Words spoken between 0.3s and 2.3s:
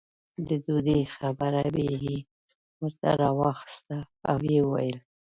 د ډوډۍ خبره یې